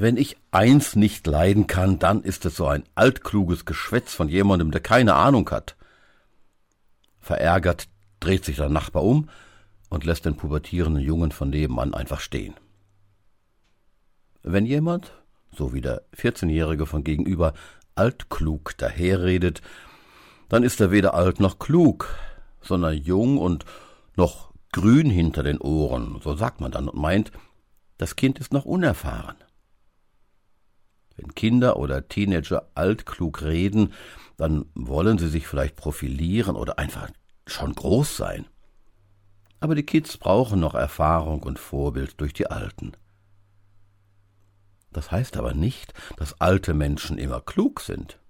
Wenn 0.00 0.16
ich 0.16 0.36
eins 0.52 0.94
nicht 0.94 1.26
leiden 1.26 1.66
kann, 1.66 1.98
dann 1.98 2.22
ist 2.22 2.46
es 2.46 2.54
so 2.54 2.68
ein 2.68 2.84
altkluges 2.94 3.64
Geschwätz 3.64 4.14
von 4.14 4.28
jemandem, 4.28 4.70
der 4.70 4.80
keine 4.80 5.14
Ahnung 5.14 5.50
hat. 5.50 5.76
Verärgert 7.18 7.88
dreht 8.20 8.44
sich 8.44 8.56
der 8.56 8.68
Nachbar 8.68 9.02
um 9.02 9.28
und 9.90 10.04
lässt 10.04 10.24
den 10.24 10.36
pubertierenden 10.36 11.02
Jungen 11.02 11.32
von 11.32 11.50
nebenan 11.50 11.94
einfach 11.94 12.20
stehen. 12.20 12.54
Wenn 14.44 14.66
jemand, 14.66 15.12
so 15.52 15.74
wie 15.74 15.80
der 15.80 16.02
14-Jährige 16.16 16.86
von 16.86 17.02
gegenüber, 17.02 17.52
altklug 17.96 18.78
daherredet, 18.78 19.62
dann 20.48 20.62
ist 20.62 20.80
er 20.80 20.92
weder 20.92 21.14
alt 21.14 21.40
noch 21.40 21.58
klug, 21.58 22.14
sondern 22.60 22.94
jung 22.94 23.36
und 23.36 23.64
noch 24.14 24.52
grün 24.70 25.10
hinter 25.10 25.42
den 25.42 25.58
Ohren, 25.58 26.20
so 26.22 26.36
sagt 26.36 26.60
man 26.60 26.70
dann 26.70 26.88
und 26.88 27.00
meint, 27.00 27.32
das 27.96 28.14
Kind 28.14 28.38
ist 28.38 28.52
noch 28.52 28.64
unerfahren. 28.64 29.36
Wenn 31.18 31.34
Kinder 31.34 31.76
oder 31.76 32.08
Teenager 32.08 32.70
altklug 32.74 33.42
reden, 33.42 33.92
dann 34.36 34.66
wollen 34.74 35.18
sie 35.18 35.28
sich 35.28 35.48
vielleicht 35.48 35.74
profilieren 35.74 36.54
oder 36.54 36.78
einfach 36.78 37.10
schon 37.46 37.74
groß 37.74 38.16
sein. 38.16 38.46
Aber 39.58 39.74
die 39.74 39.82
Kids 39.82 40.16
brauchen 40.16 40.60
noch 40.60 40.74
Erfahrung 40.74 41.42
und 41.42 41.58
Vorbild 41.58 42.20
durch 42.20 42.32
die 42.32 42.46
Alten. 42.46 42.92
Das 44.92 45.10
heißt 45.10 45.36
aber 45.36 45.54
nicht, 45.54 45.92
dass 46.16 46.40
alte 46.40 46.72
Menschen 46.72 47.18
immer 47.18 47.40
klug 47.40 47.80
sind. 47.80 48.20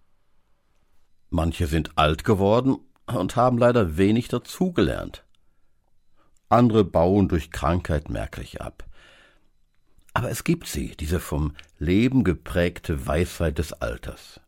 Manche 1.29 1.67
sind 1.67 1.97
alt 1.97 2.25
geworden 2.25 2.79
und 3.07 3.37
haben 3.37 3.59
leider 3.59 3.99
wenig 3.99 4.29
dazugelernt. 4.29 5.25
Andere 6.49 6.85
bauen 6.85 7.29
durch 7.29 7.51
Krankheit 7.51 8.09
merklich 8.09 8.63
ab. 8.63 8.87
Aber 10.19 10.33
es 10.33 10.43
gibt 10.43 10.67
sie, 10.67 10.97
diese 10.97 11.21
vom 11.21 11.55
Leben 11.79 12.25
geprägte 12.25 13.07
Weisheit 13.07 13.59
des 13.59 13.73
Alters. 13.73 14.41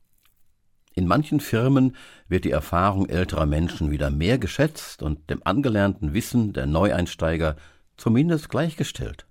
In 0.95 1.07
manchen 1.07 1.39
Firmen 1.39 1.95
wird 2.27 2.45
die 2.45 2.51
Erfahrung 2.51 3.09
älterer 3.09 3.47
Menschen 3.47 3.93
wieder 3.93 4.11
mehr 4.11 4.39
geschätzt 4.39 5.01
und 5.01 5.31
dem 5.31 5.47
angelernten 5.47 6.13
Wissen 6.13 6.53
der 6.53 6.67
Neueinsteiger 6.67 7.55
zumindest 7.97 8.49
gleichgestellt. 8.49 9.27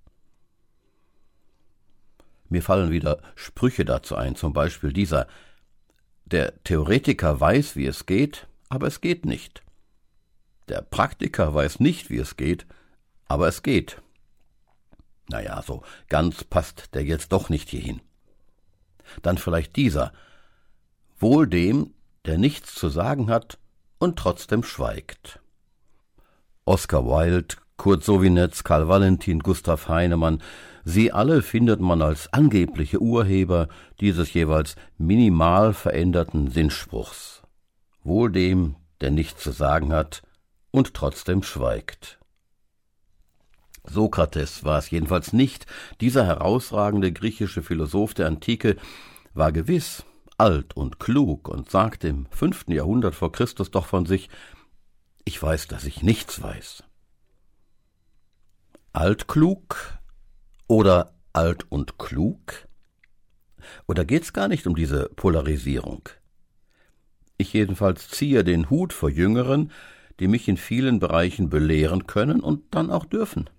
Mir 2.47 2.63
fallen 2.63 2.89
wieder 2.89 3.21
Sprüche 3.35 3.83
dazu 3.83 4.15
ein, 4.15 4.37
zum 4.37 4.53
Beispiel 4.53 4.93
dieser 4.93 5.27
Der 6.23 6.63
Theoretiker 6.63 7.37
weiß, 7.37 7.75
wie 7.75 7.85
es 7.85 8.05
geht, 8.05 8.47
aber 8.69 8.87
es 8.87 9.01
geht 9.01 9.25
nicht. 9.25 9.61
Der 10.69 10.83
Praktiker 10.83 11.53
weiß 11.53 11.81
nicht, 11.81 12.09
wie 12.09 12.19
es 12.19 12.37
geht, 12.37 12.65
aber 13.27 13.49
es 13.49 13.61
geht. 13.61 14.01
Naja, 15.29 15.61
so 15.61 15.83
ganz 16.09 16.43
passt 16.43 16.93
der 16.93 17.03
jetzt 17.03 17.31
doch 17.31 17.49
nicht 17.49 17.69
hierhin. 17.69 18.01
Dann 19.21 19.37
vielleicht 19.37 19.75
dieser, 19.75 20.11
wohl 21.19 21.47
dem, 21.47 21.93
der 22.25 22.37
nichts 22.37 22.75
zu 22.75 22.89
sagen 22.89 23.29
hat 23.29 23.57
und 23.99 24.17
trotzdem 24.17 24.63
schweigt. 24.63 25.39
Oscar 26.65 27.05
Wilde, 27.05 27.55
Kurt 27.77 28.03
Sowinetz, 28.03 28.63
Karl 28.63 28.87
Valentin, 28.87 29.39
Gustav 29.39 29.87
Heinemann, 29.87 30.41
sie 30.83 31.11
alle 31.11 31.41
findet 31.41 31.79
man 31.79 32.01
als 32.01 32.31
angebliche 32.33 32.99
Urheber 32.99 33.69
dieses 33.99 34.33
jeweils 34.33 34.75
minimal 34.97 35.73
veränderten 35.73 36.49
Sinnspruchs. 36.51 37.43
Wohl 38.03 38.31
dem, 38.31 38.75
der 39.01 39.11
nichts 39.11 39.43
zu 39.43 39.51
sagen 39.51 39.93
hat 39.93 40.23
und 40.71 40.93
trotzdem 40.93 41.43
schweigt. 41.43 42.18
Sokrates 43.89 44.63
war 44.63 44.79
es 44.79 44.89
jedenfalls 44.89 45.33
nicht. 45.33 45.65
Dieser 46.01 46.25
herausragende 46.25 47.11
griechische 47.11 47.63
Philosoph 47.63 48.13
der 48.13 48.27
Antike 48.27 48.77
war 49.33 49.51
gewiss 49.51 50.05
alt 50.37 50.75
und 50.75 50.99
klug 50.99 51.49
und 51.49 51.69
sagte 51.69 52.07
im 52.07 52.25
fünften 52.31 52.71
Jahrhundert 52.71 53.13
vor 53.13 53.31
Christus 53.31 53.71
doch 53.71 53.85
von 53.85 54.05
sich, 54.05 54.29
ich 55.25 55.41
weiß, 55.41 55.67
dass 55.67 55.83
ich 55.83 56.01
nichts 56.01 56.41
weiß. 56.41 56.83
Altklug 58.93 59.99
oder 60.67 61.13
alt 61.33 61.65
und 61.69 61.99
klug? 61.99 62.67
Oder 63.87 64.05
geht's 64.05 64.33
gar 64.33 64.47
nicht 64.47 64.65
um 64.65 64.75
diese 64.75 65.09
Polarisierung? 65.09 66.09
Ich 67.37 67.53
jedenfalls 67.53 68.09
ziehe 68.09 68.43
den 68.43 68.69
Hut 68.69 68.93
vor 68.93 69.09
Jüngeren, 69.09 69.71
die 70.19 70.27
mich 70.27 70.47
in 70.47 70.57
vielen 70.57 70.99
Bereichen 70.99 71.49
belehren 71.49 72.07
können 72.07 72.41
und 72.41 72.73
dann 72.73 72.89
auch 72.89 73.05
dürfen. 73.05 73.49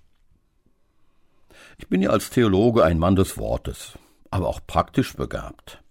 Ich 1.80 1.88
bin 1.88 2.02
ja 2.02 2.10
als 2.10 2.28
Theologe 2.28 2.84
ein 2.84 2.98
Mann 2.98 3.16
des 3.16 3.38
Wortes, 3.38 3.98
aber 4.30 4.48
auch 4.48 4.60
praktisch 4.66 5.16
begabt. 5.16 5.82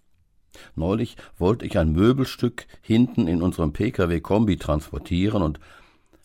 Neulich 0.76 1.16
wollte 1.36 1.66
ich 1.66 1.76
ein 1.76 1.90
Möbelstück 1.90 2.68
hinten 2.80 3.26
in 3.26 3.42
unserem 3.42 3.72
Pkw-Kombi 3.72 4.56
transportieren 4.56 5.42
und 5.42 5.58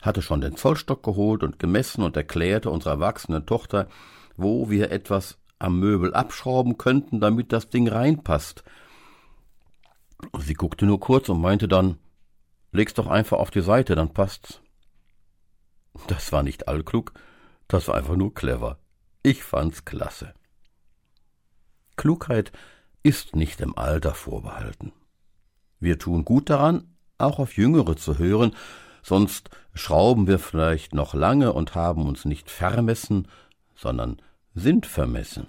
hatte 0.03 0.21
schon 0.21 0.39
den 0.39 0.55
Zollstock 0.55 1.01
geholt 1.01 1.41
und 1.41 1.57
gemessen 1.57 2.03
und 2.03 2.15
erklärte 2.15 2.69
unserer 2.69 2.93
erwachsenen 2.93 3.47
Tochter, 3.47 3.87
wo 4.37 4.69
wir 4.69 4.91
etwas 4.91 5.39
am 5.57 5.79
Möbel 5.79 6.13
abschrauben 6.13 6.77
könnten, 6.77 7.19
damit 7.19 7.51
das 7.51 7.67
Ding 7.67 7.87
reinpasst. 7.87 8.63
Sie 10.37 10.53
guckte 10.53 10.85
nur 10.85 10.99
kurz 10.99 11.27
und 11.27 11.41
meinte 11.41 11.67
dann, 11.67 11.97
leg's 12.71 12.93
doch 12.93 13.07
einfach 13.07 13.39
auf 13.39 13.49
die 13.49 13.61
Seite, 13.61 13.95
dann 13.95 14.13
passt's. 14.13 14.61
Das 16.05 16.31
war 16.31 16.43
nicht 16.43 16.67
allklug, 16.67 17.13
das 17.67 17.87
war 17.87 17.95
einfach 17.95 18.15
nur 18.15 18.31
clever. 18.31 18.77
Ich 19.25 19.43
fand's 19.43 19.85
klasse. 19.85 20.35
Klugheit 21.95 22.51
ist 23.01 23.35
nicht 23.35 23.59
dem 23.59 23.75
Alter 23.75 24.13
vorbehalten. 24.13 24.91
Wir 25.79 25.97
tun 25.97 26.23
gut 26.23 26.51
daran, 26.51 26.95
auch 27.17 27.39
auf 27.39 27.57
Jüngere 27.57 27.97
zu 27.97 28.19
hören, 28.19 28.55
sonst 29.01 29.49
schrauben 29.73 30.27
wir 30.27 30.37
vielleicht 30.37 30.93
noch 30.93 31.15
lange 31.15 31.53
und 31.53 31.73
haben 31.73 32.07
uns 32.07 32.25
nicht 32.25 32.51
vermessen, 32.51 33.27
sondern 33.73 34.21
sind 34.53 34.85
vermessen. 34.85 35.47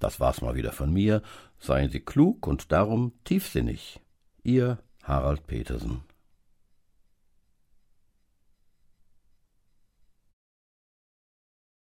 Das 0.00 0.18
war's 0.18 0.40
mal 0.40 0.54
wieder 0.54 0.72
von 0.72 0.90
mir. 0.90 1.20
Seien 1.58 1.90
Sie 1.90 2.00
klug 2.00 2.46
und 2.46 2.72
darum 2.72 3.12
tiefsinnig. 3.24 4.00
Ihr 4.42 4.78
Harald 5.02 5.46
Petersen. 5.46 6.04